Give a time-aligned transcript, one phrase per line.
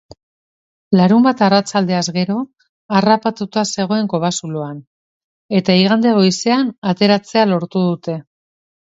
[0.99, 2.37] Larunbat arratsaldeaz gero
[2.99, 4.79] harrapatuta zegoen kobazuloan,
[5.59, 8.17] eta igande goizean ateratzea lortu dute.